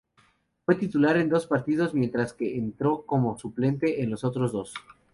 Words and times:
Fue 0.65 0.73
titular 0.77 1.15
en 1.17 1.29
dos 1.29 1.45
partidos 1.45 1.93
mientras 1.93 2.33
que 2.33 2.57
entró 2.57 3.05
como 3.05 3.37
suplente 3.37 4.01
en 4.01 4.09
los 4.09 4.23
otros 4.23 4.51
dos. 4.51 4.73